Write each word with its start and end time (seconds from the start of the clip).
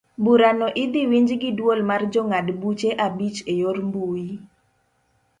Burano 0.23 0.67
idhi 0.83 1.01
winj 1.11 1.29
gi 1.41 1.49
duol 1.59 1.79
mar 1.89 2.01
jongad 2.13 2.47
buche 2.61 2.89
abich 3.05 3.39
eyor 3.53 3.77
mbui. 3.87 4.25